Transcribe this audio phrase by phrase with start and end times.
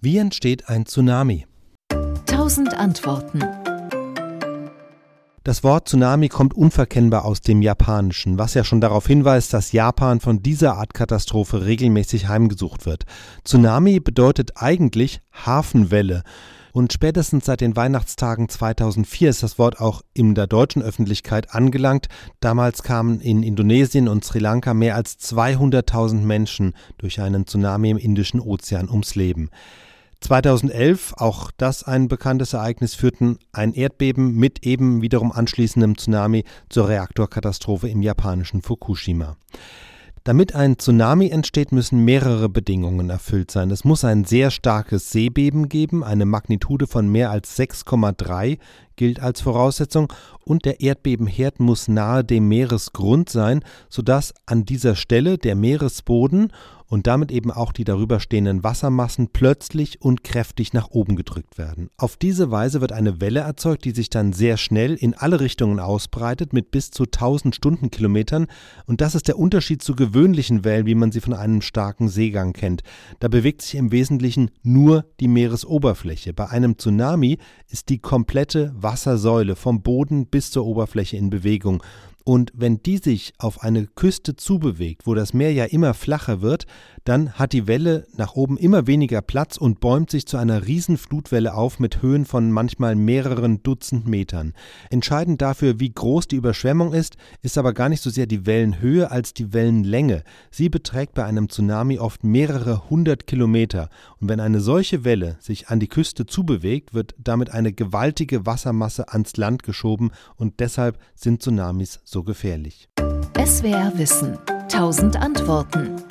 [0.00, 1.46] Wie entsteht ein Tsunami?
[2.24, 3.40] Tausend Antworten.
[5.42, 10.20] Das Wort Tsunami kommt unverkennbar aus dem Japanischen, was ja schon darauf hinweist, dass Japan
[10.20, 13.06] von dieser Art Katastrophe regelmäßig heimgesucht wird.
[13.42, 16.22] Tsunami bedeutet eigentlich Hafenwelle.
[16.78, 22.06] Und spätestens seit den Weihnachtstagen 2004 ist das Wort auch in der deutschen Öffentlichkeit angelangt.
[22.38, 27.96] Damals kamen in Indonesien und Sri Lanka mehr als 200.000 Menschen durch einen Tsunami im
[27.96, 29.50] Indischen Ozean ums Leben.
[30.20, 36.88] 2011, auch das ein bekanntes Ereignis, führten ein Erdbeben mit eben wiederum anschließendem Tsunami zur
[36.88, 39.36] Reaktorkatastrophe im japanischen Fukushima.
[40.28, 43.70] Damit ein Tsunami entsteht, müssen mehrere Bedingungen erfüllt sein.
[43.70, 48.58] Es muss ein sehr starkes Seebeben geben, eine Magnitude von mehr als 6,3
[48.98, 50.12] gilt als Voraussetzung
[50.44, 56.52] und der Erdbebenherd muss nahe dem Meeresgrund sein, sodass an dieser Stelle der Meeresboden
[56.88, 61.90] und damit eben auch die darüber stehenden Wassermassen plötzlich und kräftig nach oben gedrückt werden.
[61.96, 65.80] Auf diese Weise wird eine Welle erzeugt, die sich dann sehr schnell in alle Richtungen
[65.80, 68.46] ausbreitet mit bis zu 1000 Stundenkilometern
[68.86, 72.54] und das ist der Unterschied zu gewöhnlichen Wellen, wie man sie von einem starken Seegang
[72.54, 72.82] kennt.
[73.20, 76.32] Da bewegt sich im Wesentlichen nur die Meeresoberfläche.
[76.32, 81.82] Bei einem Tsunami ist die komplette Wassersäule vom Boden bis zur Oberfläche in Bewegung
[82.28, 86.66] und wenn die sich auf eine Küste zubewegt, wo das Meer ja immer flacher wird,
[87.04, 91.54] dann hat die Welle nach oben immer weniger Platz und bäumt sich zu einer Riesenflutwelle
[91.54, 94.52] auf mit Höhen von manchmal mehreren Dutzend Metern.
[94.90, 99.10] Entscheidend dafür, wie groß die Überschwemmung ist, ist aber gar nicht so sehr die Wellenhöhe
[99.10, 100.22] als die Wellenlänge.
[100.50, 103.88] Sie beträgt bei einem Tsunami oft mehrere hundert Kilometer.
[104.20, 109.08] Und wenn eine solche Welle sich an die Küste zubewegt, wird damit eine gewaltige Wassermasse
[109.08, 112.88] ans Land geschoben und deshalb sind Tsunamis so gefährlich.
[113.36, 114.38] SWR Wissen.
[114.68, 116.07] Tausend Antworten.